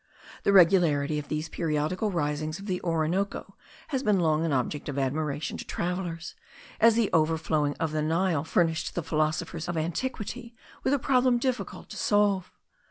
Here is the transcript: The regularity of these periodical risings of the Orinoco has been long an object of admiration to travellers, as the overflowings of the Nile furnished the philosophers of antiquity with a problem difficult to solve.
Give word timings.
The 0.41 0.51
regularity 0.51 1.19
of 1.19 1.27
these 1.27 1.47
periodical 1.47 2.09
risings 2.09 2.57
of 2.57 2.65
the 2.65 2.81
Orinoco 2.81 3.55
has 3.89 4.01
been 4.01 4.19
long 4.19 4.43
an 4.43 4.51
object 4.51 4.89
of 4.89 4.97
admiration 4.97 5.57
to 5.57 5.63
travellers, 5.63 6.33
as 6.79 6.95
the 6.95 7.11
overflowings 7.13 7.77
of 7.79 7.91
the 7.91 8.01
Nile 8.01 8.43
furnished 8.43 8.95
the 8.95 9.03
philosophers 9.03 9.67
of 9.67 9.77
antiquity 9.77 10.55
with 10.83 10.95
a 10.95 10.97
problem 10.97 11.37
difficult 11.37 11.87
to 11.89 11.97
solve. 11.97 12.51